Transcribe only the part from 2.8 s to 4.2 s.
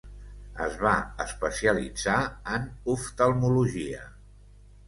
oftalmologia.